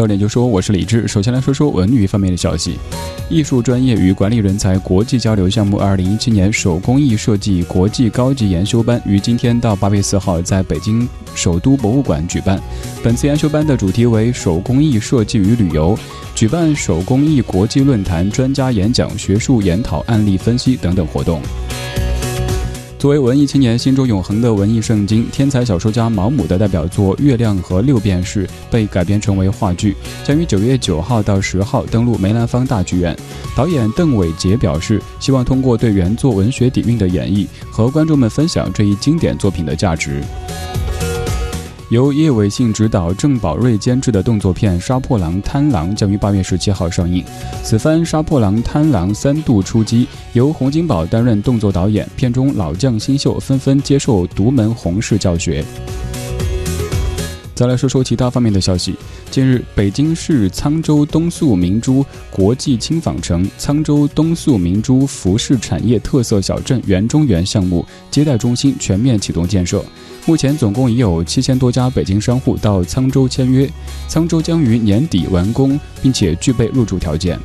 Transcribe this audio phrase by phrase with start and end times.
[0.00, 1.06] 到点就说，我是李志。
[1.06, 2.78] 首先来说说文娱方面的消息。
[3.28, 12.58] 艺术专业与管理人才国际交流项目二零一七年手工艺设计国际高级研修班于今天到八月四号在北京首都博物馆举办。
[13.04, 15.94] 本次研修班的主题为手工艺设计与旅游，
[16.34, 21.42] 举办手工艺国际论坛、专家演讲、学术研讨、案例分析等等活动。
[23.00, 33.16] 作为文艺青年心中永恒的文艺圣经，天才小说家毛姆的代表作《月亮和六便士》被改编成为话剧，将于九月九号到十号登陆梅兰芳大剧院。
[33.56, 40.22] 导演邓伟杰表示，希望通过对原作文学底蕴的演绎，和观众们分享这一经典作品的价值。
[41.90, 47.24] 由叶伟信执导、郑宝瑞监制的动作片《杀破狼·贪狼》将于八月十七号上映。
[47.64, 55.64] 此番《杀破狼·贪狼》三度出击，由洪金宝担任动作导演，片中老将新秀纷纷接受独门洪式教学。
[57.56, 58.94] 再来说说其他方面的消息。
[59.28, 69.84] 近日，北京市沧州东肃明珠国际轻纺城、沧州东肃明珠服饰产业特色小镇园中园项目接待中心全面启动建设。
[70.30, 73.68] 目前总共已有七千多家北京商户到沧州签约，
[74.08, 77.36] 沧州将于年底完工，并且具备入驻条件。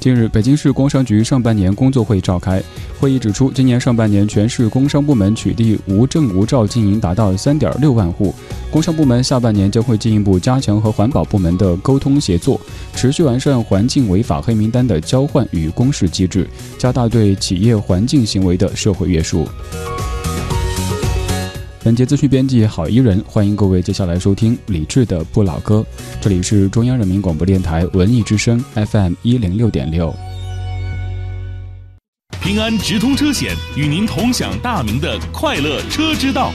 [0.00, 2.60] 近日，北京市工商局上半年工作会议召开，
[2.98, 8.34] 会议指出，今年上半年全市工商部门取缔无证无照经营达到三点六万户，
[8.68, 12.60] 工商部门下半年将会进一步加强和环保部门的沟通协作，
[12.96, 19.46] 持续完善环境违法黑名单的交换与公示机制，加大对企业环境行为的社会约束。
[21.88, 25.82] 本节资讯编辑郝伊人，欢迎各位接下来收听李志的不老歌。
[26.20, 30.14] 这里是中央人民广播电台文艺之声 FM 一零六点六。
[32.42, 36.52] 平安直通车险与您同享大明的快乐车之道。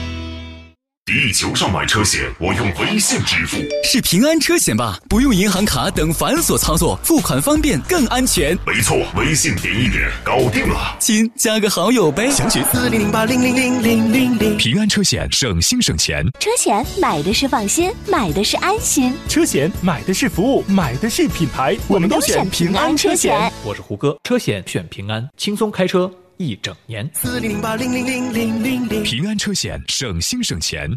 [1.06, 3.58] 地球上买车险，我用微信支付。
[3.84, 4.98] 是平安车险吧？
[5.06, 8.56] 不用银行卡等繁琐操作，付款方便更安全。
[8.66, 10.96] 没错，微信点一点，搞定了。
[10.98, 12.30] 亲，加个好友呗。
[12.30, 14.56] 详询四零零八零零零零零零。
[14.56, 16.24] 平安车险，省心省钱。
[16.40, 19.14] 车险买的是放心，买的是安心。
[19.28, 21.76] 车险买的是服务，买的是品牌。
[21.86, 23.52] 我们都选平安车险。
[23.62, 26.10] 我是胡歌，车险选平安，轻松开车。
[26.36, 30.90] 一整年，四零零八零零零零零零，平安车险，省心省钱。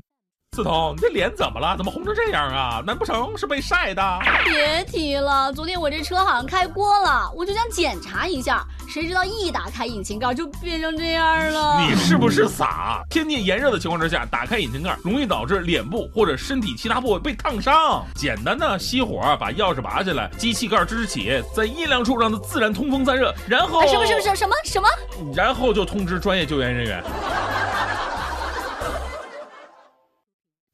[0.57, 1.78] 四彤，你这脸怎么了？
[1.78, 2.81] 怎么红成这样啊？
[2.84, 4.19] 难不成是被晒的？
[4.44, 11.79] 别提了，昨天我这车好像开锅了，我就想检查一下，谁知道一打开引擎盖就变成这样了。
[11.81, 13.03] 你是不是傻？
[13.07, 18.03] 天气炎热的情况之下，打开引擎盖容易导致脸部或者身体其他部位被烫伤。
[18.16, 24.88] 简单的熄火，把钥匙拔下来，机器盖支起，在阴凉处让它自然通风散热，然后什么什么什么什么什么？
[25.35, 27.03] 然后就通知专业救援人员。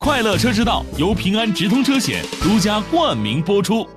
[0.04, 3.88] 快乐车之道由平安直通车险独家冠名播出。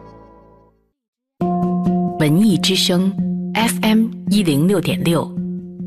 [2.21, 3.13] 文艺之声
[3.83, 5.29] FM 一零六点六，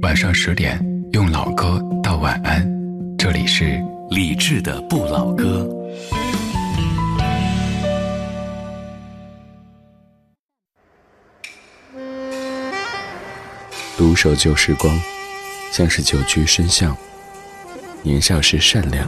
[0.02, 0.78] 晚上十点
[1.14, 2.70] 用老歌道晚安。
[3.18, 5.66] 这里是李志的不老歌。
[13.98, 14.94] 独守旧时光，
[15.72, 16.94] 像是久居深巷。
[18.04, 19.08] 年少时善良。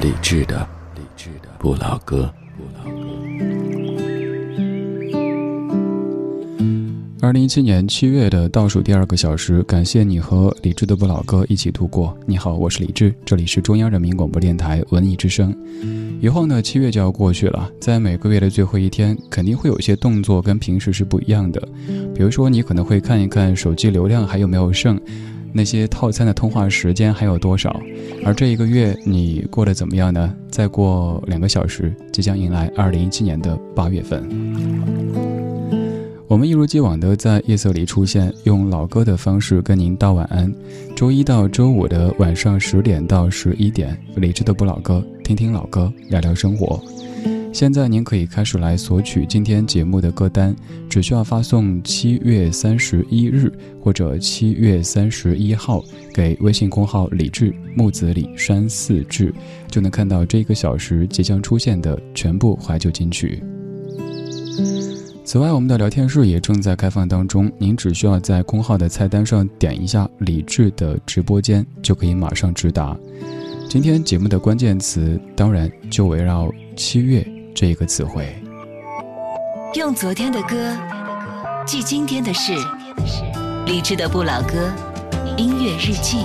[0.00, 0.64] 理智的，
[0.94, 2.98] 理智的不老歌，不老歌。
[7.20, 12.16] 二零一七年七月的倒数第二个小时，感谢你和理智的不老歌一起度过。
[12.26, 15.52] 你好，我是李智，这里是中央人民广播电台文艺之声。
[16.20, 21.60] 以后呢，七月就要过去了，在每个月的最后一天，肯定会有一些动作跟平时是不一样的。
[22.14, 24.96] 比如说，你可能会看一看手机流量还有没有剩。
[25.58, 27.82] 那些套餐的通话时间还有多少？
[28.24, 30.32] 而这一个月你过得怎么样呢？
[30.48, 34.22] 再过两个小时，即将迎来二零一七年的八月份。
[36.28, 40.48] 我们一如既往的在夜色里出现，用老歌的方式跟您道晚安。
[40.94, 46.80] 周一到周五的晚上十点到十一点，理智的不老歌，听听老歌，聊聊生活。
[47.58, 50.54] 现在您可以开始来索取今天节目的歌单，
[50.88, 53.52] 只需要发送“七月三十一日”
[53.82, 55.82] 或者“七月三十一号”
[56.14, 59.34] 给微信公号“李志木子李山寺志”，
[59.68, 63.42] 就能看到这个小时即将出现的全部怀旧金曲。
[65.24, 72.96] 此外，我们的聊天室也正在开放当中，您只需要在公号的菜单上点一下“李智的直播间”，就可以马上直达。
[73.68, 77.26] 今天节目的关键词当然就围绕“七月”
[77.60, 78.32] 这个词汇。
[79.74, 80.76] 用昨天的歌
[81.66, 82.52] 记今天的事，
[83.66, 84.72] 理智的不老歌
[85.36, 86.24] 音乐日记。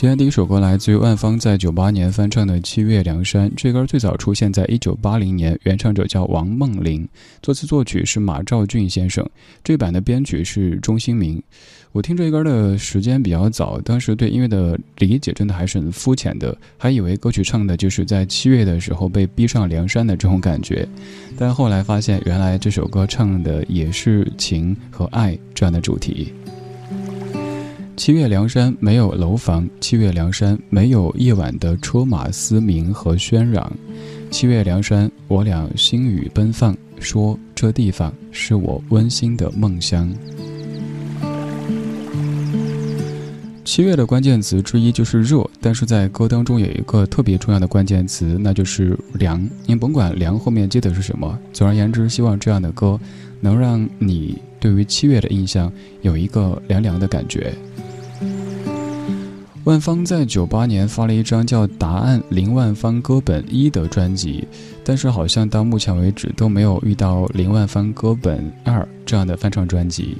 [0.00, 7.06] 今天第一首歌来自于万芳在九八年翻唱的《七月凉山》，这歌最早出现在一九八零年，原唱者叫王梦玲，
[7.42, 9.28] 作词作曲是马兆骏先生，
[9.62, 11.38] 这版的编曲是钟兴民。
[11.92, 20.88] 我听这歌的时间比较早，当时对音乐的理解真的还是很肤浅的，还以为歌曲唱的就是在七月的时候被逼上梁山的这种感觉，
[21.36, 26.32] 但后来发现，原来这首歌唱的也是情和爱这样的主题。
[27.96, 33.70] 七月凉山没有楼房，七月凉山没有夜晚的车马嘶鸣和喧嚷。
[34.30, 40.10] 七月凉山，我俩星雨奔放，说这地方是我温馨的梦乡。
[43.64, 49.46] 七月的关键词之一就是热，但是在歌当中有一个特别重要的关键词，那就是凉。
[49.66, 52.98] 您甭管凉后面接的是什么，总而言之，希望这样的歌
[53.40, 55.70] 能让你对于七月的印象
[56.02, 57.52] 有一个凉凉的感觉。
[59.70, 64.44] 万芳在九八年发了一张叫《答案林万芳歌本一》的专辑，
[64.82, 70.16] 但是好像到目前为止都没有遇到林万芳歌本二这样的翻唱专辑。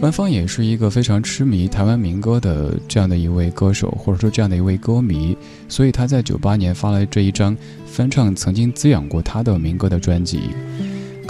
[0.00, 5.36] 万芳也是一个非常痴迷台湾民歌的这样的一位歌手，或者说这样的一位歌迷，
[5.68, 10.50] 所以他在九八年发了这一张翻唱曾经滋养过他的民歌的专辑。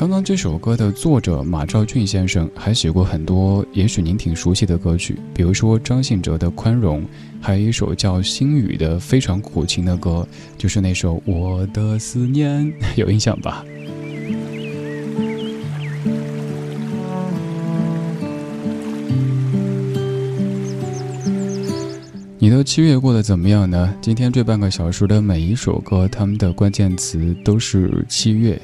[0.03, 7.03] 刚刚这首歌的作者马兆骏先生还写过很多，也许您挺熟悉的歌曲，比如说张信哲的《宽容》，
[7.41, 10.27] 还有一首叫《星雨》的非常苦情的歌，
[10.59, 12.67] 就是那首《我的思念》，
[12.97, 13.65] 有印象吧？
[22.41, 23.95] 你的七月过得怎么样呢？
[24.01, 28.61] 今天这半个小时的每一首歌，他们的关键词都是七月。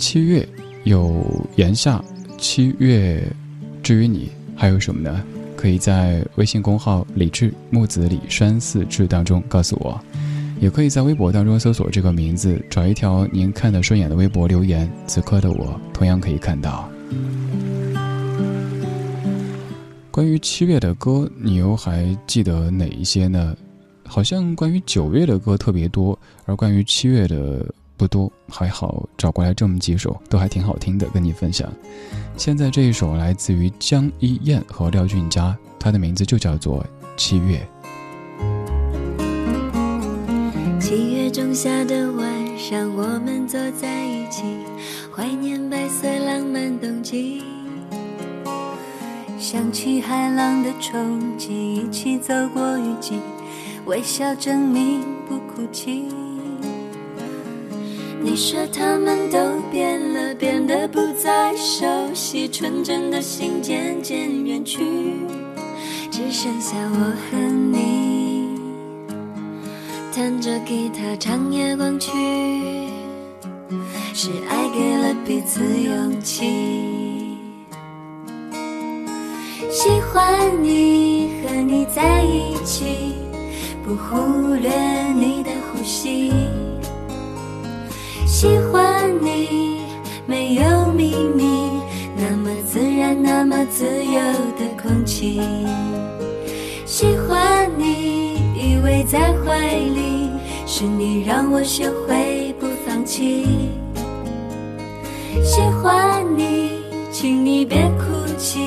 [0.00, 0.48] 七月
[0.84, 1.22] 有
[1.56, 2.02] 炎夏，
[2.38, 3.22] 七月
[3.82, 5.22] 至于你还有什么呢？
[5.54, 10.00] 可以在微信公号“李志木子李山四志”当中告诉我，
[10.58, 14.90] 也可以在微博当中搜索这个名字，找一条您看得顺眼的微博留言。
[15.06, 16.88] 此刻的我同样可以看到。
[20.10, 23.54] 关于七月的歌，你又还记得哪一些呢？
[24.06, 27.64] 好像关于九月的歌特别多，而关于七月的
[28.00, 28.32] 不多。
[28.48, 31.70] 还好找过来这么几首，都还挺好听的，跟你分享。
[32.34, 36.82] 现在这一首来自于江一燕和廖俊佳，它的名字就叫做
[37.14, 37.60] 《七月》。
[40.80, 44.44] 七月仲夏的晚上，我们坐在一起，
[45.14, 47.42] 怀念白色浪漫冬季。
[49.38, 53.20] 想起海浪的冲击，一起走过雨季，
[53.84, 56.08] 微笑证明不哭泣。
[58.22, 59.38] 你说他们都
[59.72, 64.84] 变了，变得不再熟悉，纯真的心渐渐远去，
[66.10, 67.38] 只剩下我和
[67.72, 68.60] 你，
[70.14, 72.10] 弹着吉他唱夜光曲，
[74.12, 76.44] 是爱给了彼此勇气。
[79.70, 83.14] 喜欢你和你在一起，
[83.82, 84.70] 不忽略
[85.14, 86.30] 你的呼吸。
[88.30, 89.80] 喜欢你
[90.24, 91.68] 没有秘密，
[92.16, 94.20] 那么自然，那么自由
[94.56, 95.40] 的空气。
[96.86, 100.30] 喜欢你依偎在怀里，
[100.64, 103.46] 是你让我学会不放弃。
[105.42, 106.70] 喜欢你，
[107.10, 108.60] 请你别哭泣。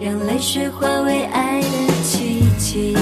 [0.00, 2.96] 让泪水化为爱的奇迹。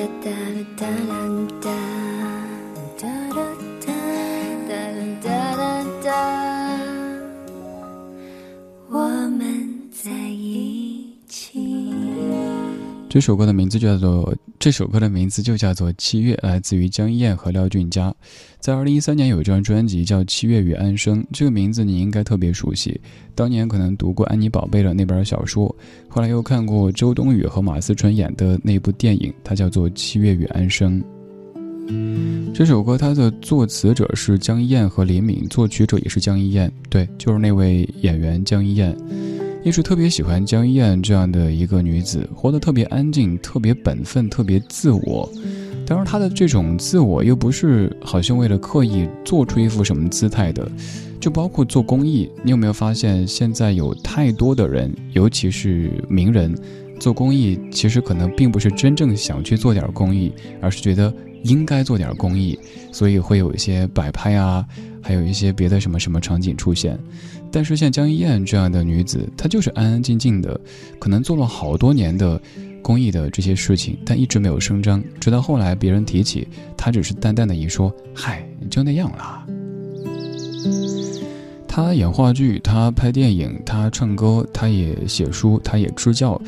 [0.00, 0.36] da da
[0.78, 1.69] da da da
[13.10, 18.14] 这首歌的名字叫做这首歌的名字就叫做《七月》，来自于江一燕和廖俊佳。
[18.60, 23.00] 在二零一三年有一张专辑叫《七月与安生》，这个名字你应该特别熟悉。
[23.34, 25.74] 当年可能读过安妮宝贝的那本小说，
[26.06, 31.02] 后来又看过周冬雨和马思纯演的那部电影，它叫做《七月与安生》。
[32.54, 38.96] 这首歌它的作词者是江一燕和李敏，作曲者也是江一燕，对，就是那位演员江一燕。
[39.62, 45.30] 一直特别喜欢江一燕这样的一个女子，活得特别安静，特别本分，特别自我。
[45.86, 50.70] 当然，她的这种自我又不是好像为了刻意做出一副什么姿态的。
[51.20, 56.56] 就包括做公益，你有没有发现现在有太多的人，尤其是名人，
[56.98, 61.12] 做公益其实可能并不是真正想去做点公益，而是觉得
[61.42, 62.58] 应该做点公益，
[62.90, 64.64] 所以会有一些摆拍啊，
[65.02, 66.98] 还有一些别的什么什么场景出现。
[67.52, 70.58] 但是像江一燕这样的女子，她就是安安静静的，
[70.98, 72.40] 可能做了好多年的
[72.82, 75.02] 公益的这些事情，但一直没有声张。
[75.20, 79.46] 直到后来别人提起，她只是淡淡的一说：“嗨，就那样啦。”
[81.66, 86.40] 她演话剧，她拍电影，她唱歌，她也写书，她也支教。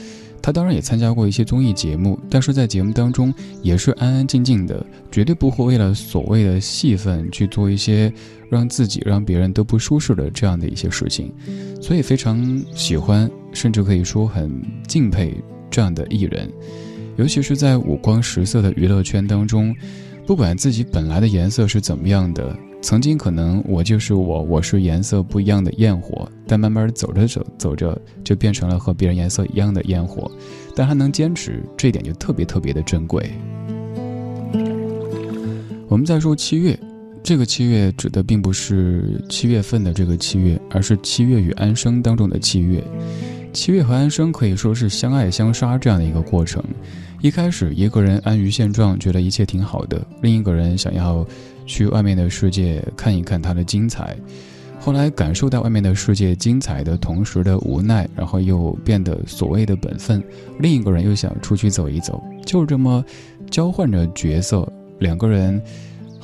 [0.42, 3.32] 他当然也参加过一些综艺节目，但是在节目当中
[3.62, 8.12] 也是安安静静的，绝对不会为了所谓的戏份去做一些。
[8.52, 11.32] 让自己让别人都不舒适的这样的一些事情，
[11.80, 14.52] 所以非常喜欢，甚至可以说很
[14.86, 15.34] 敬佩
[15.70, 16.52] 这样的艺人，
[17.16, 19.74] 尤其是在五光十色的娱乐圈当中，
[20.26, 30.30] 不管自己本来的颜色是怎么样的，曾经可能我就是我，我是颜色不一样的焰火，但慢慢走着走走着就变成了和别人颜色一样的焰火，
[30.74, 33.30] 但还能坚持，这一点就特别特别的珍贵。
[35.88, 36.78] 我们再说七月。
[37.24, 42.82] 这个七月指的并不是七月份的这个七月，而是七月与安生当中的七月。
[43.52, 46.60] 七月和安生可以说是相爱相杀这样的一个过程。
[47.22, 51.24] 一开始一个人安于现状，觉得一切挺好的；另一个人想要
[51.64, 54.16] 去外面的世界看一看它的精彩。
[54.80, 60.20] 后来感受到外面的世界精彩的同时的无奈，然后又变得所谓的本分。
[60.58, 63.04] 另一个人又想出去走一走，就这么
[63.48, 65.62] 交换着角色，两个人。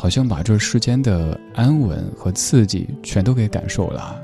[0.00, 4.22] 好像把这世间的安稳和刺激全都给感受了。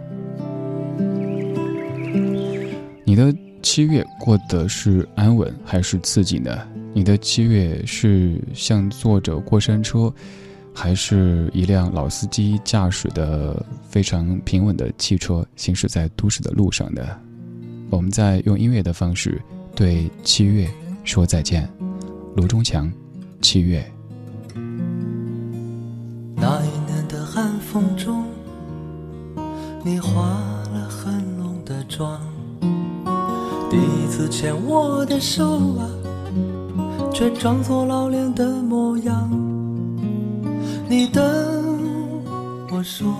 [3.02, 6.54] 你的七月过得是安稳还是刺激呢？
[6.92, 10.12] 你的七月是像坐着过山车，
[10.74, 17.18] 还是一辆老司机驾驶的非常平稳的汽车行驶在都市的路上的？
[17.88, 19.40] 我们在用音乐的方式
[19.74, 20.68] 对七月
[21.02, 21.66] 说再见。
[22.36, 22.92] 卢中强，
[23.40, 23.82] 七月。
[26.36, 28.24] 那一年的寒风中，
[29.82, 30.20] 你化
[30.70, 32.20] 了很浓的妆。
[33.74, 35.44] 第一次牵我的手
[35.78, 35.82] 啊，
[37.12, 39.28] 却装作老练的模样。
[40.88, 41.20] 你等
[42.70, 43.12] 我说，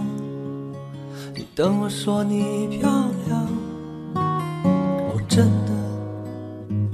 [1.35, 2.89] 你等我说你漂
[3.27, 3.49] 亮。
[5.13, 5.73] 我真的，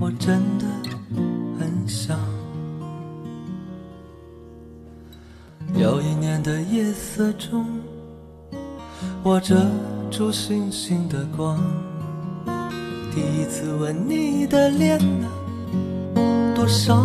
[0.01, 0.65] 我真的
[1.59, 2.19] 很想。
[5.75, 7.67] 有一年的夜色中，
[9.23, 9.55] 我遮
[10.11, 11.63] 住星星的光。
[13.13, 15.29] 第一次吻你的脸啊，
[16.55, 16.97] 多少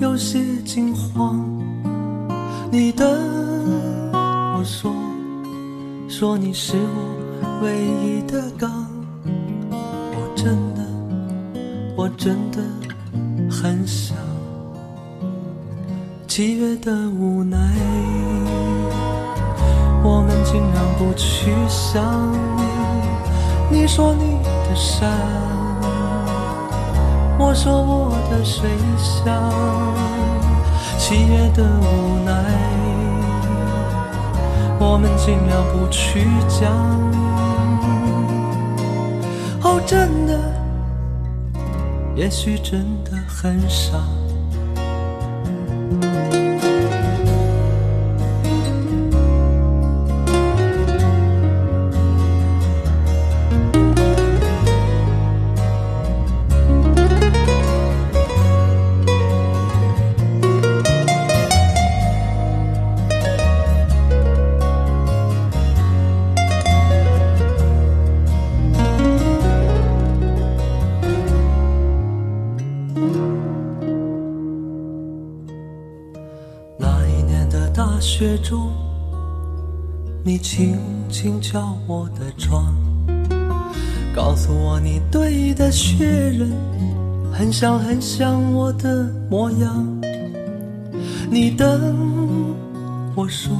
[0.00, 1.44] 有些惊慌。
[2.70, 3.06] 你的
[4.56, 4.92] 我说，
[6.08, 8.84] 说你是我唯一的港。
[9.70, 10.82] 我真的，
[11.96, 12.58] 我真的
[13.48, 14.16] 很想。
[16.26, 17.56] 七月的无奈，
[20.02, 22.02] 我们竟然不去想
[22.56, 22.64] 你。
[23.70, 25.10] 你说你的山，
[27.38, 29.32] 我说我的水乡。
[30.98, 32.32] 七月的无奈，
[34.78, 36.72] 我们尽量不去讲。
[39.62, 40.38] 哦，真的，
[42.16, 43.98] 也许真的很傻。
[81.54, 82.74] 敲我的窗，
[84.12, 86.50] 告诉我你堆的雪人
[87.32, 89.86] 很像很像我的模样。
[91.30, 91.94] 你等
[93.14, 93.54] 我说，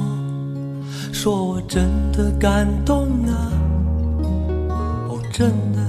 [1.13, 3.53] 说我真的感动啊！
[5.07, 5.79] 哦，真的，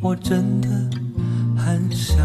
[0.00, 0.68] 我真的
[1.56, 2.18] 很想。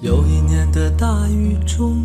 [0.00, 2.04] 有一年的大雨中，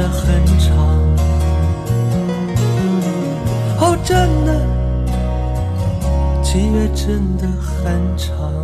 [0.00, 0.24] 的很
[0.58, 0.70] 长。
[3.78, 4.50] 哦，真的，
[6.42, 8.59] 七月真的很长。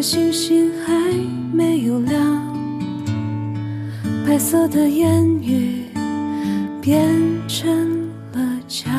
[0.00, 0.92] 星星还
[1.52, 2.56] 没有亮，
[4.26, 5.84] 白色的烟雨。
[6.82, 7.06] 变
[7.46, 8.90] 成了墙，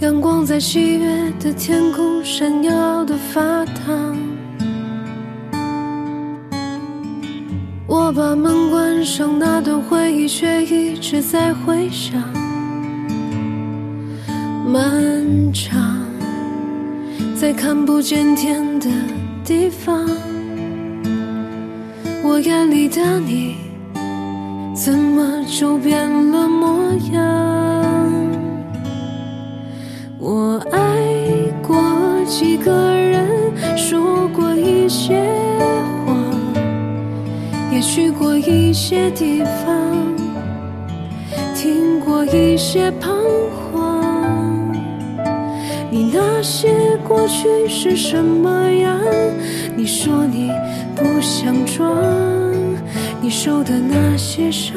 [0.00, 4.16] 阳光在七月的天空闪耀的发烫。
[7.86, 12.33] 我把门关上，那段回忆却一直在回响。
[17.44, 18.88] 在看不见天的
[19.44, 20.08] 地方，
[22.22, 23.56] 我眼里的你。
[24.74, 27.22] 怎么就变了模样？
[30.18, 30.80] 我爱
[31.62, 31.76] 过
[32.24, 33.28] 几个人，
[33.76, 35.22] 说过一些
[36.06, 36.14] 话，
[37.70, 39.93] 也去过一些地方，
[47.68, 49.00] 是什么样？
[49.76, 50.50] 你说你
[50.94, 52.02] 不想装。
[53.20, 54.76] 你受的那些伤，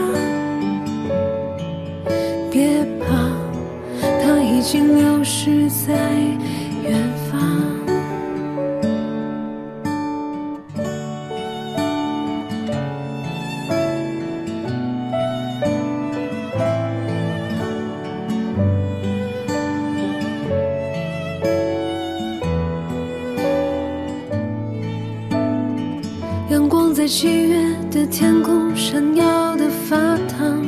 [26.98, 27.78] 在七月。
[27.92, 29.96] 的天空闪耀的发
[30.28, 30.66] 烫，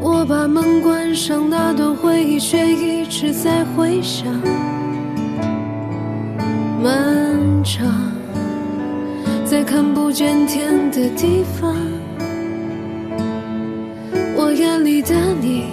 [0.00, 4.26] 我把门关上，那段回忆却一直在回响。
[6.82, 7.86] 漫长，
[9.44, 11.74] 在看不见天的地方，
[14.36, 15.66] 我眼里的你，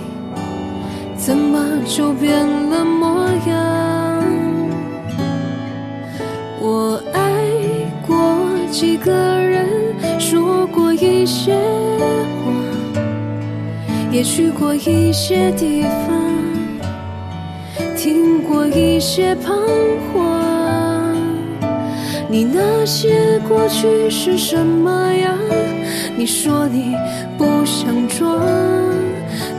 [1.17, 4.04] 怎么就变了模样？
[6.67, 7.21] 我爱
[8.07, 8.17] 过
[8.71, 9.69] 几个人，
[10.19, 11.53] 说过一些
[12.43, 12.51] 话，
[14.11, 16.19] 也去过一些地方，
[17.95, 19.53] 听过一些彷
[20.11, 21.15] 徨。
[22.27, 25.37] 你那些过去是什么样？
[26.17, 26.95] 你说你
[27.37, 28.41] 不想装，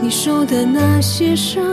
[0.01, 1.63] 你受的那些伤，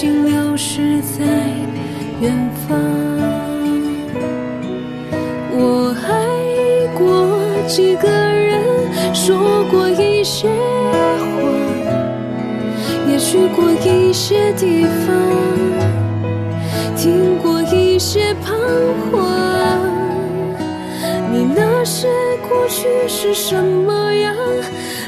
[0.00, 1.24] 经流逝在
[2.20, 2.32] 远
[2.68, 2.78] 方。
[5.50, 8.62] 我爱过几个人，
[9.12, 11.50] 说过一些话，
[13.10, 15.16] 也去过一些地方，
[16.96, 18.54] 听过一些彷
[19.10, 19.18] 徨。
[21.32, 22.06] 你那些
[22.48, 24.32] 过去是什么样？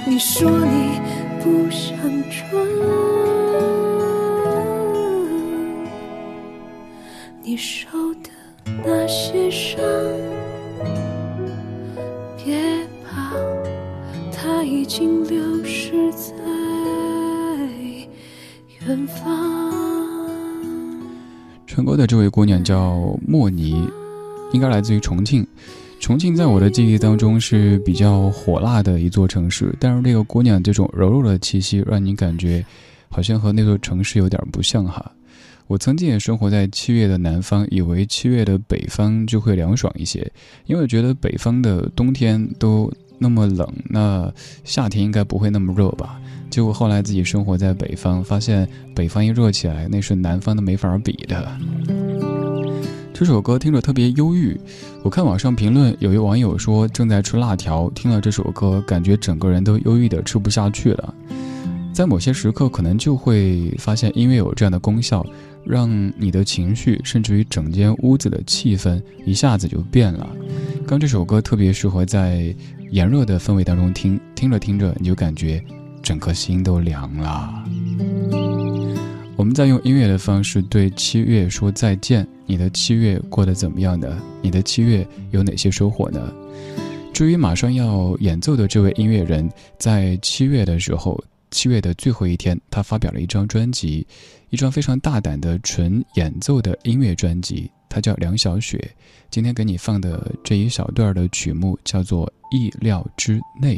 [0.05, 1.01] 你说你
[1.41, 1.97] 不想
[22.41, 23.87] 姑娘叫莫妮，
[24.55, 25.47] 应该来自于重庆。
[26.01, 32.65] 重庆在我的记忆当中是比较火辣的一座城市，但是这个姑娘这种柔弱的气息，让你感觉
[33.11, 35.13] 好像和那座城市有点不像哈。
[35.67, 40.27] 我曾经也生活在七月的南方，以为七月的北方就会凉爽一些，
[40.65, 44.33] 因为觉得北方的冬天都那么冷，那
[44.65, 46.19] 夏天应该不会那么热吧。
[46.49, 51.47] 结果后来自己生活在北方，发现北方一热起来，那是南方都没法比的。
[53.21, 54.59] 这首歌听着特别忧郁，
[55.03, 61.15] 我看网上评论，有一网友说正在吃辣条，听了这首歌，感觉整个人都忧郁的吃不下去了。
[61.93, 65.23] 在某些时刻，可能就会发现音乐有这样的功效。
[65.67, 70.27] 让你的情绪，甚至于整间屋子的气氛一下子就变了。
[70.87, 72.55] 刚这首歌特别适合在
[72.91, 75.63] 炎热的氛围当中听，听着听着你就感觉
[76.03, 77.65] 整颗心都凉了。
[79.37, 82.27] 我们在用音乐的方式对七月说再见。
[82.51, 84.21] 你的七月过得怎么样呢？
[84.43, 86.35] 你的七月有哪些收获呢？
[87.15, 91.23] 至于马上要演奏的这位音乐人，在七月的时候。
[91.53, 94.05] 七月的最后一天，他发表了一张专辑，
[94.51, 97.71] 一张非常大胆的纯演奏的音乐专辑。
[97.89, 98.91] 他叫梁小雪。
[99.31, 103.77] 今天给你放的这一小段的曲目叫做《意料之内》。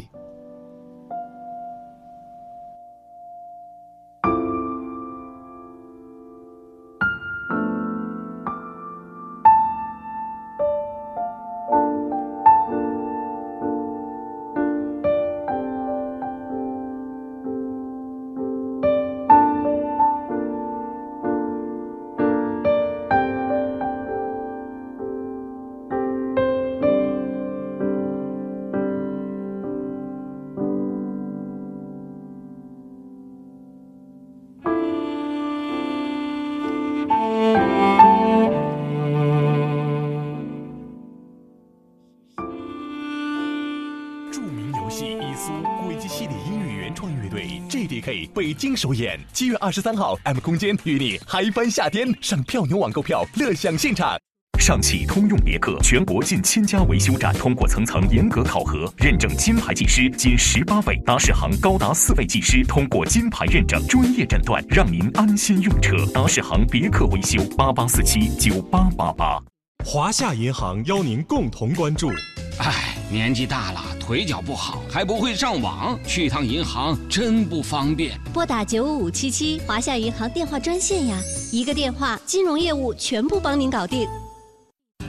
[48.33, 54.17] 北京首演，七月二十三号，M 空间与你嗨翻夏天，上票牛网购票，乐享现场。
[54.59, 65.95] 上汽通用别克全国近千家维修站通过层层严格考核，认证金牌技师仅十八位，达世行高达四位技师通过金牌认证，专业诊断，让您安心用车。
[66.13, 69.52] 达世行别克维修八八四七九八八八。
[69.85, 72.09] 华夏银行邀您共同关注。
[72.57, 78.17] 哎，年纪大了，腿脚不好，还不会上网，去趟银行真不方便。
[78.31, 81.19] 拨打九五五七七华夏银行电话专线呀，
[81.51, 84.07] 一个电话，金融业务全部帮您搞定。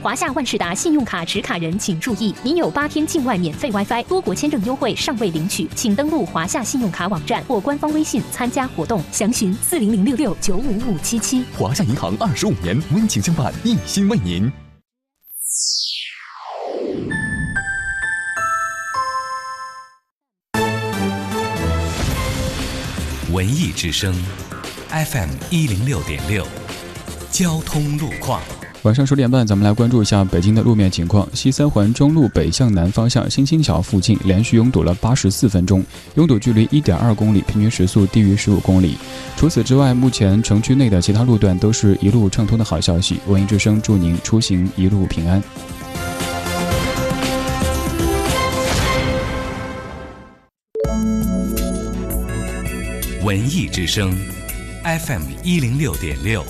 [0.02, 11.44] 华夏万事达信用卡持卡人请注意，您有八天境外免费 WiFi、多国签证优惠尚未领取，请登录华夏信用卡网站或官方微信参加活动，详询四零零六六九五五七七。
[11.56, 14.50] 华夏银行二十五年温情相伴，一心为您。
[23.34, 24.14] 文艺之声
[24.90, 26.46] ，FM 一零六点六，
[27.32, 28.40] 交通路况。
[28.82, 31.28] 晚上十点半，咱们来关注一下北京的路面情况。
[31.34, 38.96] 西三环中路北向南方向新兴桥附近连续拥堵了八十四分钟，拥堵距离一点二公里，平均时速低于十五公里。
[39.36, 43.18] 除此之外，目前城区内的其他路段都是一路畅通的好消息。
[43.26, 45.42] 文艺之声祝您出行一路平安。
[53.34, 54.16] 文艺之声
[54.84, 56.44] ，FM 一零六点六。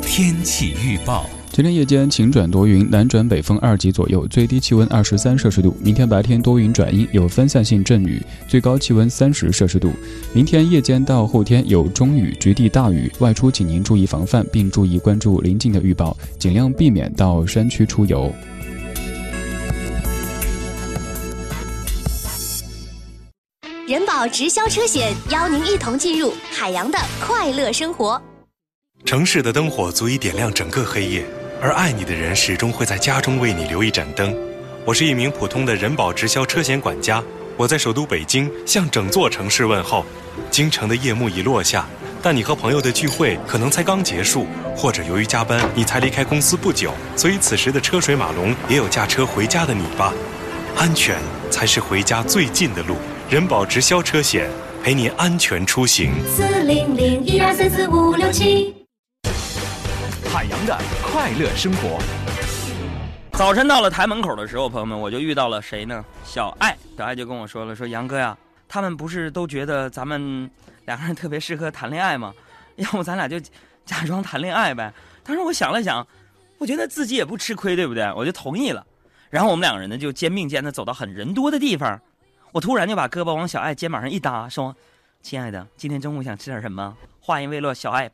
[0.00, 1.28] 天气预报。
[1.50, 5.76] 今天夜间晴转多云，南转北风二级左右，最低气温二十三摄氏度。
[5.82, 9.90] 明天白天多云转阴，有分散性阵雨，最高气温三十摄氏度。
[10.32, 18.32] 明天夜间到后天有中雨、局地大雨，外出请您注意防范，并注意关注临近的预报，尽量避免到山区出游。
[24.18, 28.20] 保直销车险邀您一同进入海洋的快乐生活。
[29.04, 31.24] 城市的灯火足以点亮整个黑夜。
[31.62, 34.36] 而爱你的人始终会在家中为你留一盏灯。
[34.84, 37.22] 我是一名普通的人保直销车险管家，
[37.56, 40.04] 我在首都北京向整座城市问候。
[40.50, 41.86] 京城的夜幕已落下，
[42.20, 50.12] 但你和朋友的聚会可能才刚结束，或者由于加班你才离开公司不久，所以此时的车水马龙也有驾车回家的你吧。
[50.76, 51.20] 安全
[51.52, 52.96] 才是回家最近的路。
[53.30, 54.50] 人保直销车险
[54.82, 56.14] 陪您安全出行。
[56.26, 58.74] 四零零一二三四五六七。
[60.32, 61.98] 海洋的快乐生活。
[63.32, 66.02] 早晨到了台门口的时候，朋友们，我就遇到了谁呢？
[66.24, 68.34] 小爱，小爱就跟我说了，说杨哥呀，
[68.66, 70.50] 他们不是都觉得咱们
[70.86, 72.32] 两个人特别适合谈恋爱吗？
[72.76, 73.38] 要不咱俩就
[73.84, 74.90] 假装谈恋爱呗？
[75.22, 76.06] 当时我想了想，
[76.56, 78.10] 我觉得自己也不吃亏，对不对？
[78.16, 78.86] 我就同意了。
[79.28, 82.00] 然后我们两个人呢，就肩并肩的走到很人多的地方。
[82.52, 84.74] 我突然就把胳膊往小爱肩膀上一搭，说
[85.22, 88.10] ：“亲爱的，今天中午想吃点什么？”话音未落，小爱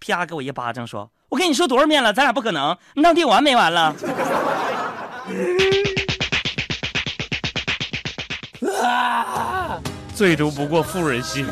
[0.00, 1.10] 啪给我一巴掌，说。
[1.28, 3.94] 我跟你说多少遍了，咱俩不可能，你到底完没完了？
[8.82, 9.78] 啊！
[10.14, 11.46] 最毒不过妇人心。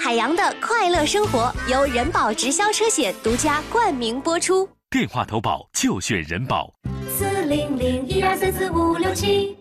[0.00, 4.68] 海洋的快乐生活由人保直销车险独家冠名播出。
[4.88, 6.72] 电话投保就选人保。
[8.46, 9.56] 四四五六七。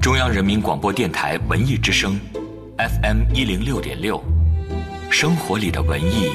[0.00, 2.16] 中央人民广播电台文艺之声。
[2.78, 4.22] FM 一零六点六，
[5.10, 6.30] 生活里的文艺，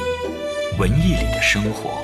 [0.77, 2.03] 文艺里的生活。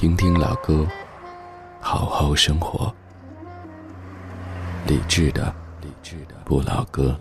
[0.00, 0.86] 听听老歌，
[1.80, 2.94] 好好生活。
[4.86, 7.18] 理智的，理智的不老歌。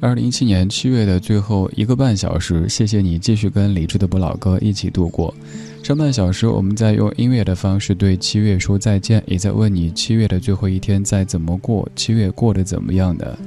[0.00, 5.34] 二零一七年七月的最后一个半小时，谢谢你继续跟理智的不老歌一起度过。
[5.82, 13.38] 上半小时，我们在用音乐的方式对七月说再见，也在问你七月的最后一天在怎么过，七月过得怎么样的。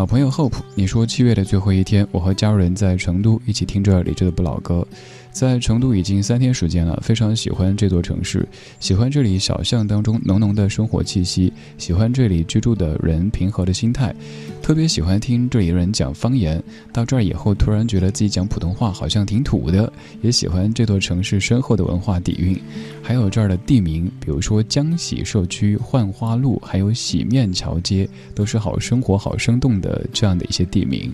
[0.00, 4.88] 老朋友 Hope，你说七月的最后一天，我和家人在成都一起听着李志的不老歌，
[5.32, 8.46] 在成都已经三天时间了，非常喜欢这座城市，
[8.78, 14.14] 喜欢这里小巷当中浓浓的生活气息，喜欢这里居住的人平和的心态，
[14.62, 16.62] 特别喜欢听这里人讲方言。
[16.92, 19.90] 到这儿以后，突然觉得自己讲普通话好像挺土的，
[20.20, 22.60] 也喜欢这座城市深厚的文化底蕴，
[23.02, 29.70] 还有这儿的地名，比如说江喜社区、浣花路，还有洗面桥街，都是好生活、好生动。
[29.80, 31.10] 的这样的一些地名，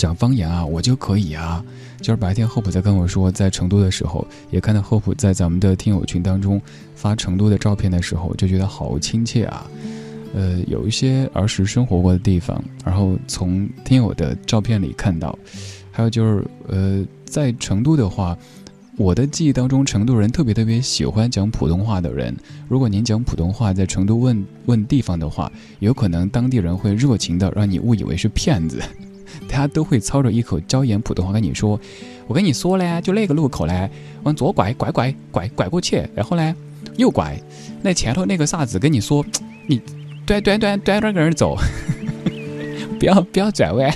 [0.00, 1.62] 讲方言啊，我就可以啊。
[2.00, 6.58] 今儿白天厚普在跟我说，在成都的时候，也看到厚普在咱们的听友群当中
[6.94, 9.70] 发成都的照片的时候，就觉得好亲切啊。
[10.32, 15.38] 呃，有一些儿时生活过的地方，然后从听友的照片里看到，
[15.92, 18.34] 还有就是呃，在成都的话。
[18.96, 22.34] 我的记忆当中，成都人特别特别喜欢讲普通话的人。
[22.68, 28.82] 如果您讲普通话，在成都问问地方的话，有可能当地人会热情的让你误以为是骗子。
[29.48, 31.78] 大家都会操着一口椒盐普通话跟你说
[32.26, 33.90] ：“我跟你说嘞，就那个路口嘞，
[34.22, 36.54] 往左拐，拐拐拐拐过去，然后呢，
[36.96, 37.40] 右拐，
[37.82, 39.24] 那前头那个啥子跟你说，
[39.66, 39.80] 你
[40.26, 41.56] 端端端端端个人走，
[42.98, 43.92] 不要不要转弯。”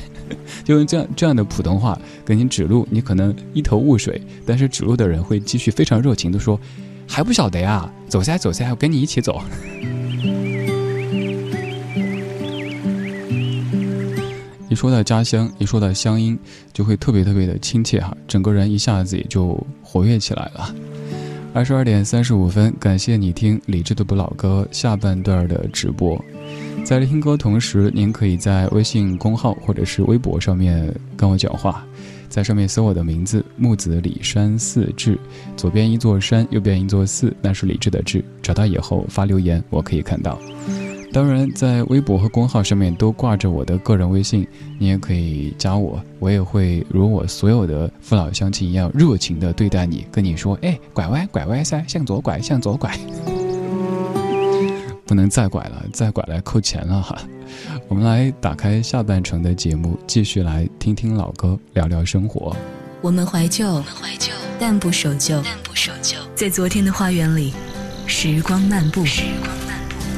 [0.64, 6.58] 就用这样这样的普通话给你指路，你可能一头雾水，但是指路的人会继续非常热情的说
[7.06, 9.42] ：“还不晓得呀，走噻走噻，我跟你一起走。”
[14.74, 16.36] 一说到家乡，一说到乡音，
[16.72, 20.74] 就会特别特别的亲切哈，整个人一下子也就活跃起来了。
[21.52, 26.20] 二十二点三十五分，感谢你听理智的不老歌下半段的直播。
[26.84, 31.86] 在听歌同时，您可以在微信公号或者是微博上面跟我讲话，
[32.28, 35.16] 在上面搜我的名字木子李山四志，
[35.56, 38.24] 左边一座山，右边一座寺，那是理智的志。
[38.42, 40.36] 找到以后发留言，我可以看到。
[41.14, 44.44] 当然，在微博和公号上面都挂着我的个人微信，
[44.80, 52.98] 你也可以加我，我也会如我所有的父老乡亲一样热情的对待你，跟你说：“哎，拐弯，拐弯噻，向左拐，向左拐。
[55.06, 57.16] ”不能再拐了，再拐来扣钱了哈。
[57.86, 62.56] 我们来打开下半程的节目，继续来听听老歌，聊聊生活。
[63.00, 63.80] 我们怀旧，
[64.58, 65.40] 但不守旧，
[66.34, 67.54] 在昨天的花园里，
[68.04, 69.04] 时光漫步，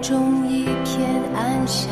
[0.00, 1.90] 中一片安详，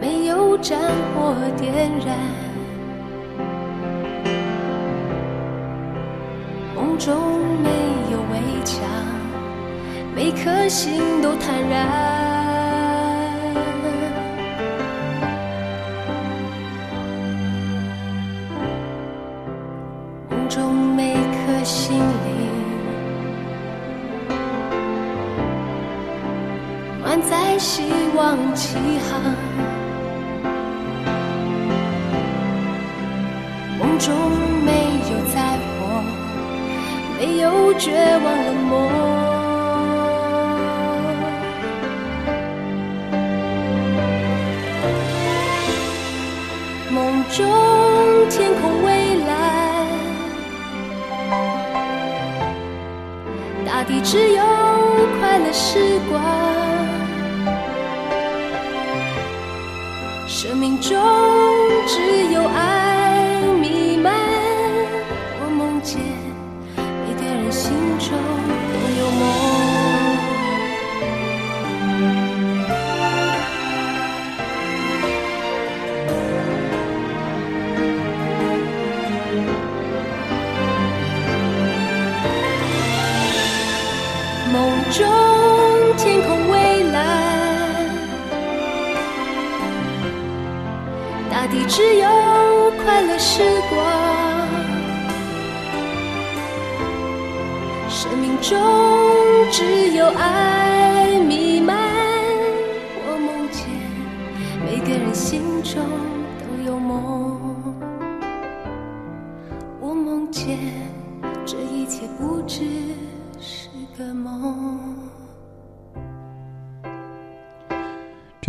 [0.00, 0.78] 没有战
[1.14, 2.16] 火点燃。
[6.76, 7.16] 梦中
[7.62, 7.68] 没
[8.12, 8.80] 有围墙，
[10.14, 12.21] 每颗心都坦然。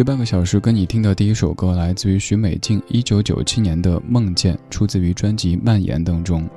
[0.04, 6.48] 半个小时跟你听的第一首歌来自于许美静，一九九七年的《梦见》，出自于专辑《蔓延》当中。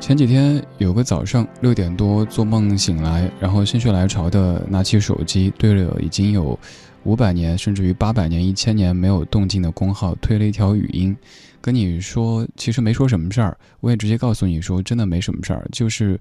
[0.00, 6.58] 前几天有个早上六点多做梦醒来，然后心血来潮的拿起手机，对着已经有
[7.04, 11.16] 五百年甚至于八百年、一千年没有动静的公号推了一条语音，
[11.60, 16.18] 跟你说其实没说什么事儿，我也直接告诉你说真的没什么事儿，就是，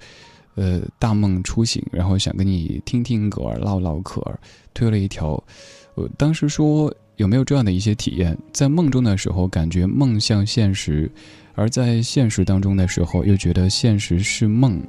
[0.55, 4.23] 呃，大梦初醒，然后想跟你听听歌、唠唠嗑，
[4.73, 5.43] 推了一条。
[5.97, 11.11] 我当时说有没有这样的一些体验，在梦中的时候感觉梦像现实，
[11.55, 14.79] 而在现实当中的时候又觉得现实是梦。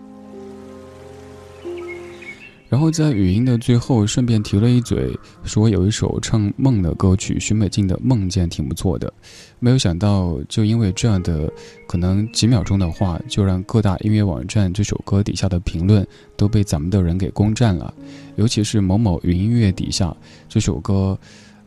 [2.69, 9.11] 然后在语音的最后顺便提了一嘴，说有一首唱梦的歌曲，许美静的《梦见》挺不错的。
[9.59, 11.51] 没有想到，就因为这样的
[11.87, 16.07] 可能几秒钟的话，就让各大音乐网站这首歌底下的评论
[16.37, 17.93] 都被咱们的人给攻占了。
[18.37, 20.15] 尤其是某某云音乐底下
[20.47, 21.19] 这首歌，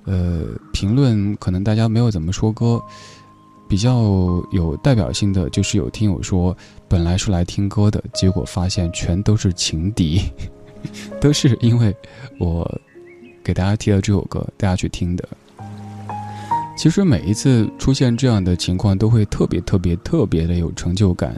[0.06, 2.80] 呃，评论可能大家没有怎么说歌，
[3.68, 4.04] 比较
[4.52, 6.56] 有代表性的就是有听友说，
[6.88, 10.22] 本来是来听歌的，结果发现全都是情敌。
[11.21, 11.95] 都是因为
[12.39, 12.79] 我
[13.43, 15.27] 给大家提了这首歌，大家去听的。
[16.77, 21.36] 其实每一次出现这样的情况，都会特别特别特别的有成就感。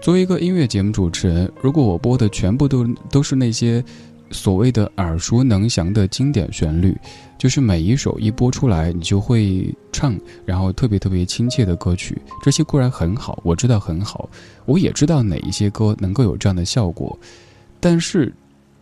[0.00, 3.82] 作为一个音乐节目主持人，如果我播的全部都都是那些
[4.30, 6.94] 所谓的耳熟能详的经典旋律，
[7.38, 10.14] 就是每一首一播出来你就会唱，
[10.44, 14.28] 然后特别特别亲切的歌曲，这些固然很好，我知道很好，
[14.66, 17.18] 我也知道哪一些歌能够有这样的效果，
[17.80, 18.30] 但是。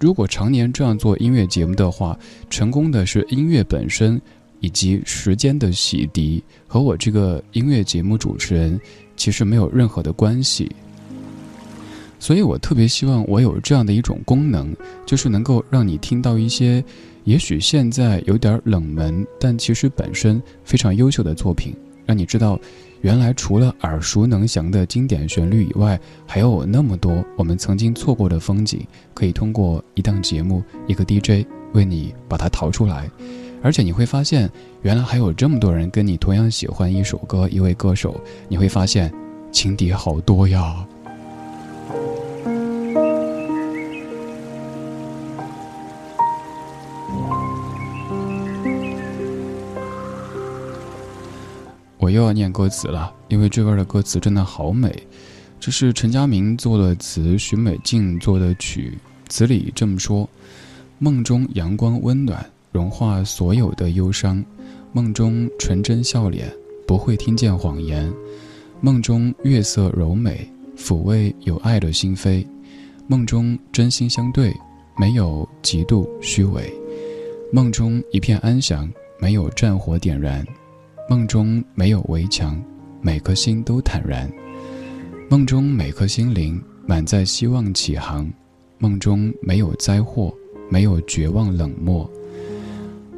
[0.02, 2.18] 如果常年这样做音乐节目的话，
[2.50, 4.20] 成功的是音乐本身，
[4.58, 8.80] 以及时间的洗涤，和我这个音乐节目主持人
[9.16, 10.68] 其实没有任何的关系。
[12.18, 14.74] 所以我特别希望我有这样的一种功能，
[15.06, 16.84] 就是能够让你听到一些，
[17.22, 21.72] 也许现在有点冷门，但其实本身非常优秀的作品，
[22.04, 22.58] 让你知道。
[23.02, 33.10] 原来除了耳熟能详的经典旋律以外，还有那么多我们曾经错过的风景，可以通过一档节目、一个 DJ 为你把它淘出来。
[33.60, 34.50] 而且你会发现，
[34.82, 38.20] 原来还有这么多人跟你同样喜欢一首歌、一位歌手。
[38.48, 39.12] 你会发现，
[39.50, 40.86] 情敌好多呀。
[52.02, 54.92] 我又要念歌词了，因为这边的歌词真的好美。
[55.60, 58.98] 这是陈佳明做的词，许美静做的曲。
[59.28, 60.28] 词里这么说：
[60.98, 64.42] 梦中阳光温暖，融化所有的忧伤；
[64.92, 66.52] 梦中纯真笑脸，
[66.88, 68.10] 不会听见谎言；
[68.80, 72.44] 梦中月色柔美，抚慰有爱的心扉；
[73.06, 74.52] 梦中真心相对，
[74.98, 76.64] 没有嫉妒虚伪；
[77.52, 78.90] 梦中一片安详，
[79.20, 80.44] 没有战火点燃。
[81.12, 82.58] 梦中没有围墙，
[83.02, 84.32] 每颗心都坦然。
[85.28, 88.26] 梦中每颗心灵满载希望起航。
[88.78, 90.34] 梦中没有灾祸，
[90.70, 92.10] 没有绝望冷漠。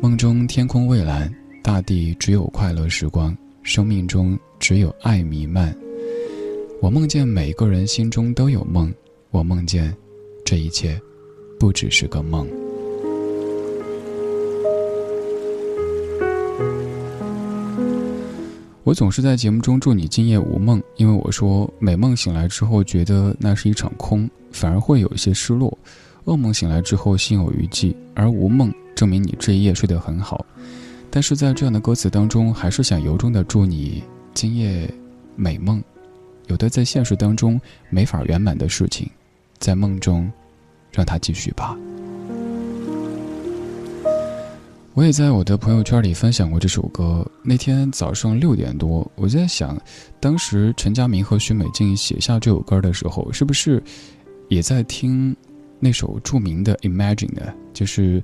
[0.01, 1.33] 梦中天空蔚蓝，
[1.63, 3.33] 大地只有快乐时光。
[3.63, 5.73] 生命中只有爱弥漫。
[6.81, 8.93] 我梦见每个人心中都有梦。
[9.31, 9.97] 我梦见，
[10.45, 11.01] 这一切，
[11.61, 12.45] 不只是个梦。
[18.85, 25.75] 我总是在节目中祝你今夜无梦，因为我说美梦醒来之后觉得那是一场空，反而会有一些失落；
[26.27, 30.45] 噩梦醒来之后心有余悸，而无梦证明你这一夜睡得很好。
[31.11, 34.05] 但是在这样的歌词当中，还是想由衷的祝你
[34.35, 34.87] 今夜
[35.35, 35.83] 美梦。
[36.49, 37.59] 有的在现实当中
[37.89, 39.09] 没法圆满的事情，
[39.59, 40.31] 在梦中，
[40.93, 41.75] 让它继续吧。
[44.95, 47.27] 我也在我的朋友圈里分享过这首歌。
[47.43, 49.77] 那天早上六点多，我在想，
[50.21, 53.83] 当时陈佳明和许美静写下这首歌的时候，是不是
[54.49, 55.35] 也在听
[55.81, 57.53] 那首著名的《Imagine》呢？
[57.73, 58.23] 就是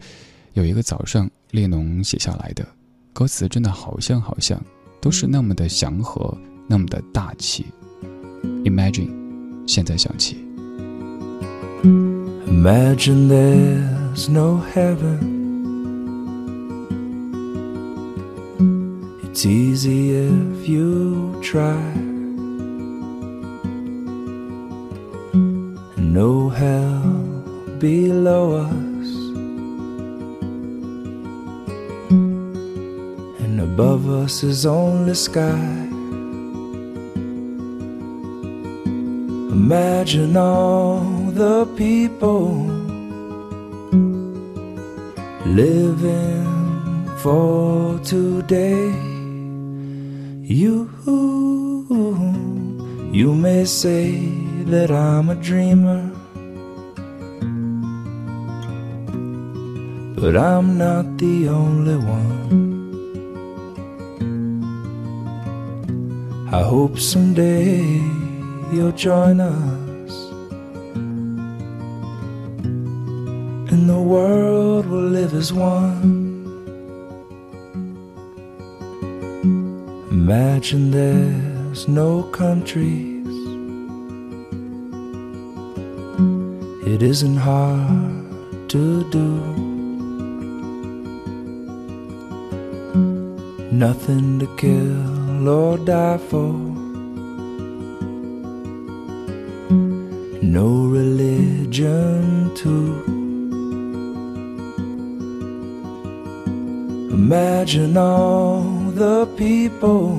[0.53, 2.65] 有一个早上列侬写下来的
[3.13, 4.63] 歌词，真的好像好像
[5.01, 6.33] 都是那么的祥和，
[6.69, 7.67] 那么的大气。
[8.65, 9.11] Imagine，
[9.67, 10.37] 现在想起。
[11.83, 15.40] Imagine there's no heaven.
[19.31, 21.95] It's easy if you try.
[25.97, 27.01] No hell
[27.79, 29.09] below us.
[33.39, 35.87] And above us is only sky.
[39.55, 42.67] Imagine all the people
[45.47, 49.10] living for today.
[50.51, 50.91] You,
[53.13, 54.19] you may say
[54.65, 56.11] that I'm a dreamer,
[60.21, 62.51] but I'm not the only one.
[66.53, 67.85] I hope someday
[68.73, 70.13] you'll join us,
[73.71, 76.30] and the world will live as one.
[80.31, 83.27] Imagine there's no countries.
[86.87, 89.31] It isn't hard to do.
[93.73, 96.53] Nothing to kill or die for.
[100.41, 100.69] No
[100.99, 103.03] religion too.
[107.11, 110.13] Imagine all the people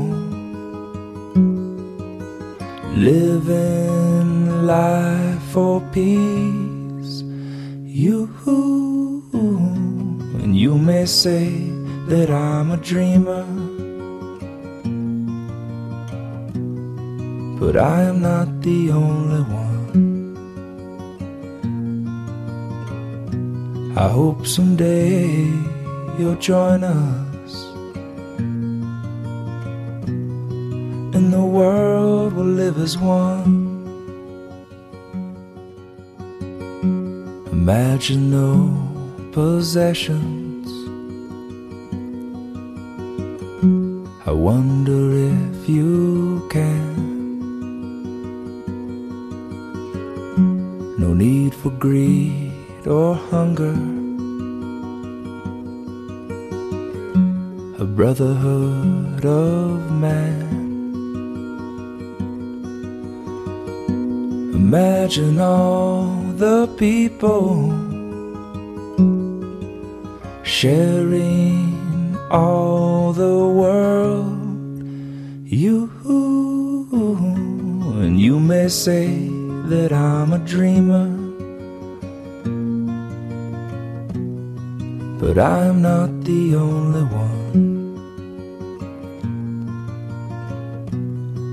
[2.97, 7.21] living life for peace.
[7.85, 8.27] You
[10.41, 11.45] and you may say
[12.07, 13.45] that I'm a dreamer,
[17.59, 19.91] but I am not the only one.
[23.95, 25.45] I hope someday
[26.17, 27.30] you'll join us,
[32.71, 33.83] live as one.
[37.51, 38.53] Imagine no
[39.33, 40.67] possessions.
[44.25, 45.01] I wonder
[45.33, 46.95] if you can.
[50.97, 53.75] No need for greed or hunger.
[57.83, 59.80] A brotherhood of
[64.73, 67.75] Imagine all the people
[70.43, 74.31] sharing all the world.
[75.45, 75.91] You
[77.99, 79.27] and you may say
[79.67, 81.09] that I'm a dreamer,
[85.19, 87.59] but I'm not the only one.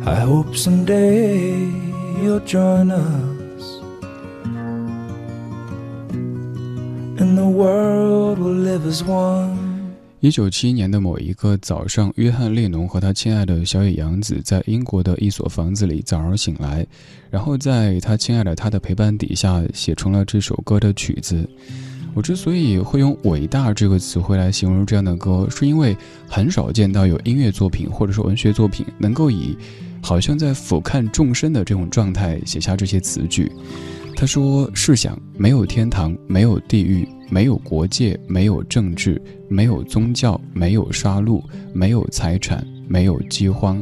[0.06, 1.87] I hope someday
[2.22, 3.78] you'll join us,
[10.20, 16.84] 一九七一年的某一个早上，约翰列侬和他亲爱的小野洋子在英国的一所房子里早上醒来，
[17.30, 21.48] 然后在他亲爱的他的陪伴底下写成了这首歌的曲子。
[22.14, 25.96] 我之所以会用“伟大”这个词汇来形容这样的歌，是因为
[26.28, 29.56] 很少见到有音乐作品或者说文学作品能够以
[30.02, 33.50] 好像在俯瞰众生的这种状态写下这些词句。
[34.16, 41.40] 他说：“试想，没有天堂，没有地狱，没有国界，没有政治，没有宗教，没有杀戮，
[41.72, 43.80] 没有财产，没有饥荒，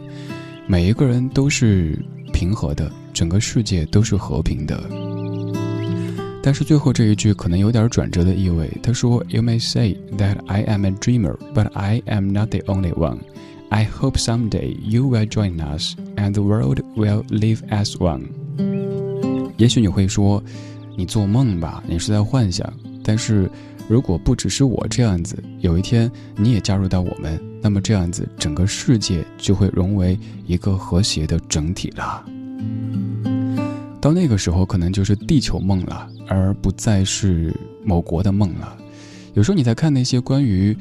[0.66, 1.98] 每一个人都是
[2.34, 4.78] 平和的，整个世界都是和平的。”
[6.42, 8.70] 但是最后这一句可能有点转折的意味。
[8.80, 13.18] 他说：“You may say that I am a dreamer, but I am not the only one.
[13.68, 18.22] I hope someday you will join us, and the world will live as one.”
[19.56, 20.42] 也许你会说，
[20.96, 22.72] 你做梦吧，你是在幻想。
[23.02, 23.50] 但是，
[23.88, 32.24] 如果不只是我这样子，有一天你也加入到我们，那么这样子，整个世界就会融为一个和谐的整体了。
[34.00, 37.52] 到那个时候，可能就是地球梦了，而不再是
[37.84, 38.76] 某国的梦了。
[39.34, 40.76] 有时候你在看那些关于……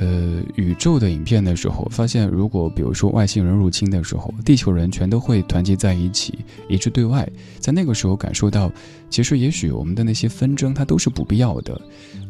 [0.00, 6.38] 呃，宇宙的影片的时候，发现如果比如说外星人入侵的时候，地球人全都会团结在一起，
[6.70, 7.28] 一致对外。
[7.58, 8.72] 在那个时候感受到，
[9.10, 11.78] 其实也许我们的那些纷争它都是不必要的，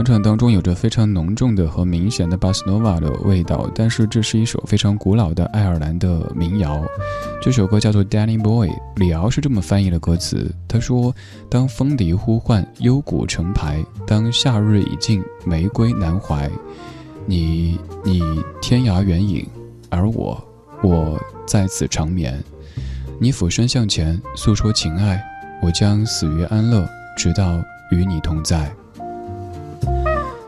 [0.08, 6.82] 唱当中有着非常浓重的和明显的巴斯诺瓦的味道，但是这是一首非常古老的爱尔兰的民谣。
[7.42, 10.50] 这首歌叫做《Danny Boy》，李敖是这么翻译的歌词。
[10.66, 11.14] 他说
[11.52, 16.50] ：“当风笛呼唤，幽谷成排；当夏日已尽，玫瑰难怀。
[17.26, 18.22] 你，你
[18.62, 19.46] 天涯远影，
[19.90, 20.42] 而我，
[20.82, 22.42] 我在此长眠。
[23.20, 25.22] 你俯身向前，诉说情爱，
[25.62, 26.88] 我将死于安乐，
[27.18, 28.72] 直到与你同在。”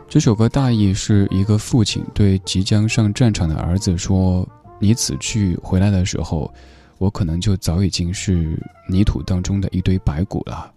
[0.09, 4.47] 这首歌大意是一个父亲对即将上战场的儿子说
[4.81, 6.51] ：“你此去回来的时候，
[6.97, 10.73] 我可能就早已经是泥土当中的一堆白骨了。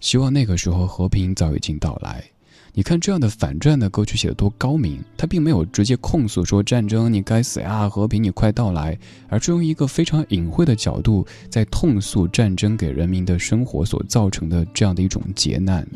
[0.00, 2.22] 希望那个时候和平早已经到来。”
[2.76, 15.86] 你看这样的反战的歌曲写得多高明，他并没有直接控诉说战争你该死呀，和平你快到来，而是用一个非常隐晦的角度在痛诉战争给人民的生活所造成的这样的一种劫难。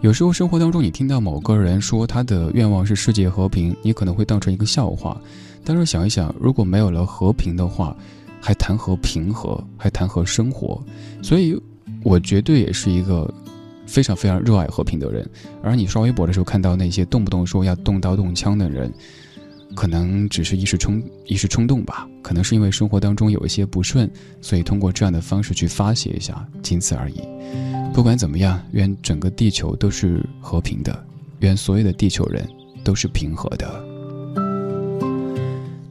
[0.00, 5.20] 有时候生活当中，你听到某个人说他的愿望是世界和平，你可能会当成一个笑话。
[5.64, 7.96] 但是想一想，如果没有了和平的话，
[8.40, 10.80] 还谈何平和，还谈何生活？
[11.20, 11.60] 所以，
[12.04, 13.28] 我绝对也是一个
[13.86, 15.28] 非常非常热爱和平的人。
[15.64, 18.92] 而你刷微博的时候看到那些动不动说要动刀动枪的人，
[19.78, 24.10] 可能只是一时冲一时冲动吧，可能是因为生活当中有一些不顺，
[24.40, 27.22] 所以通过这样的方式去发泄一下，仅此而已。
[27.94, 31.00] 不管怎么样，愿整个地球都是和平的，
[31.38, 32.44] 愿所有的地球人
[32.82, 33.80] 都是平和的。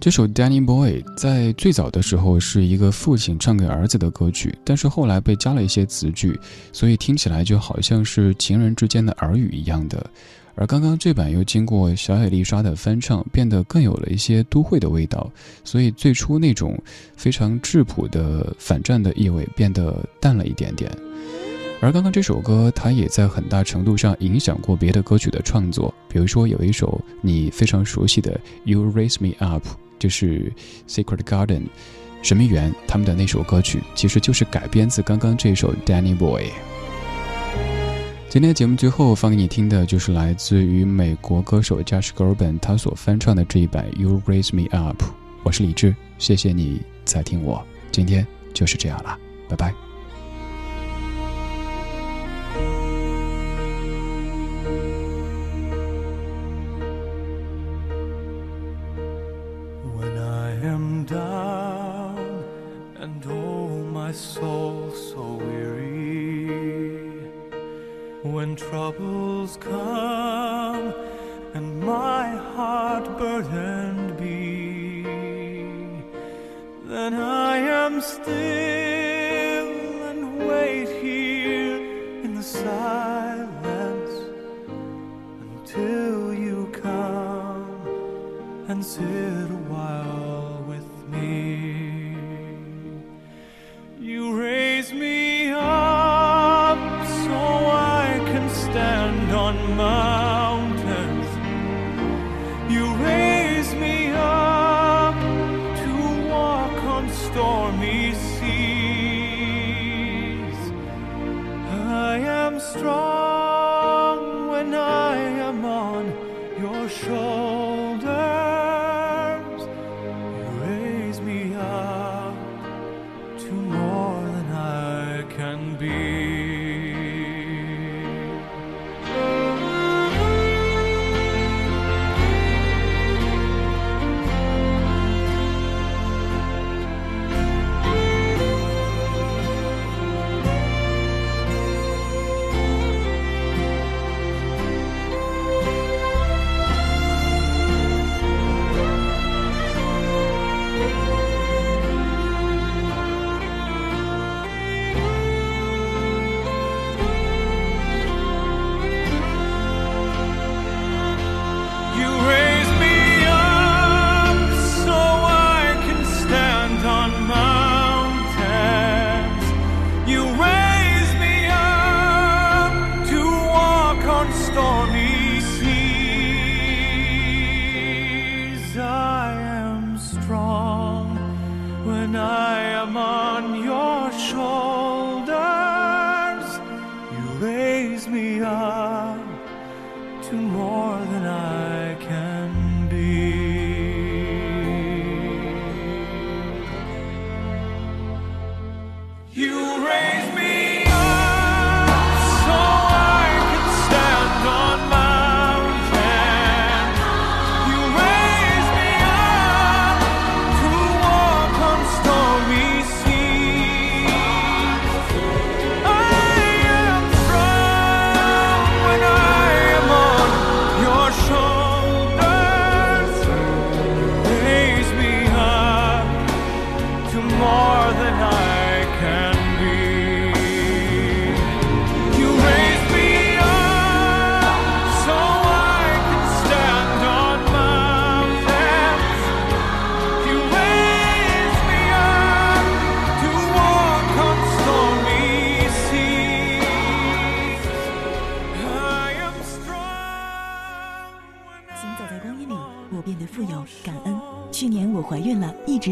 [0.01, 6.37] 这首《Danny Boy》在最早的时候是一个父亲唱给儿子的歌曲，但是后来被加了一些词句，
[6.73, 10.05] 所以听起来就好像是情人之间的耳语一样的。
[10.59, 15.31] 而刚刚这版又经过小野丽莎的翻唱，变得更有了一些都会的味道，
[15.63, 16.75] 所以最初那种
[17.15, 20.91] 非常质朴的反战的意味变得淡了一点点。
[21.79, 25.93] 而刚刚这首歌，它也在很大程度上影响过别的歌曲的创作。
[26.09, 28.31] 比如说，有一首你非常熟悉的
[28.63, 29.63] 《You Raise Me Up》，
[29.99, 30.51] 就是
[30.87, 31.67] Secret Garden
[32.23, 36.45] 神秘园他们的那首歌曲，其实就是改编自刚刚这首《Danny Boy》。
[38.29, 45.01] 今天的节目最后放给你听的就是来自于美国歌手 Josh Groban 他所翻唱的这一版《You Raise Me Up》。
[45.43, 47.65] 我是李志，谢谢你在听我。
[47.89, 49.17] 今天就是这样啦，
[49.47, 49.86] 拜拜。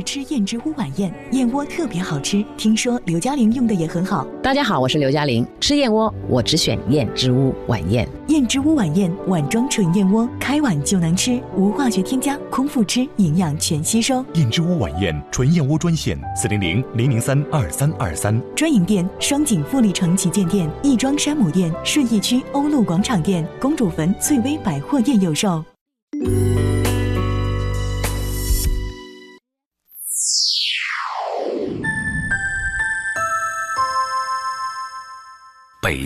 [0.01, 4.25] 吃燕之屋晚宴，燕窝特别好吃，听说刘嘉玲用的也很好。
[4.41, 5.45] 大家好，我是刘嘉玲。
[5.59, 8.07] 吃燕窝，我只选燕之屋晚宴。
[8.27, 14.23] 燕之屋晚宴，碗装纯燕窝，开碗就能吃，无化学添加，空腹吃，营养全吸收。
[14.35, 18.39] 燕之屋晚宴纯燕窝专线：四零零零零三二三二三。
[18.55, 25.63] 专营店：双井富力城旗舰店、亦庄山姆店、顺义区欧陆广场店、公主坟翠微百货店有售。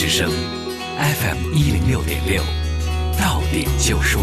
[0.00, 0.30] 之声
[0.98, 2.42] ，FM 一零六点六，
[3.18, 4.22] 到点就说。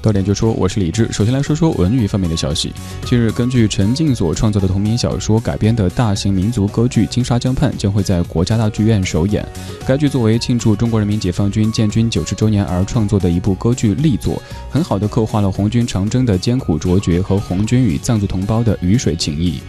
[0.00, 1.12] 到点就说，我是李志。
[1.12, 2.72] 首先来说说文娱方面的消息。
[3.04, 9.46] 近日，根据陈静所创作的同名小说改编的大型民族歌剧《金沙江畔》将会在国家大剧院首演。
[9.86, 19.60] 该剧作为庆祝中国人民解放军建军九十周年而创作的一部歌剧力作，很好的刻画了红军长征的艰苦卓绝和红军与藏族同胞的鱼水情谊。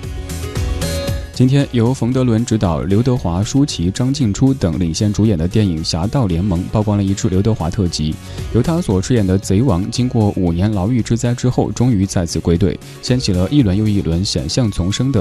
[1.34, 8.14] 今天由冯德伦执导、刘德华、舒淇、张静初等领衔主演的电影《侠盗联盟》曝光了一出刘德华特辑，
[8.54, 15.20] 由他所饰演的贼王，经过五年牢狱之灾之后，终于再次归队，掀起了一轮又一轮险象丛生的